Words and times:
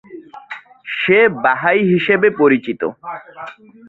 সে 0.95 1.19
Baha'i 1.43 1.79
হিসাবে 1.91 2.27
পরিচিত। 2.39 2.81